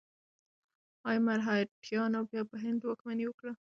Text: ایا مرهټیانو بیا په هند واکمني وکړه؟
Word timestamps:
ایا 1.07 1.21
مرهټیانو 1.27 2.19
بیا 2.29 2.41
په 2.49 2.55
هند 2.63 2.79
واکمني 2.83 3.25
وکړه؟ 3.27 3.51